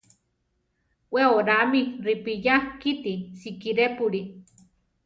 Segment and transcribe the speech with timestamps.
[1.13, 4.21] We oráame ripiya kíti sikirépuli.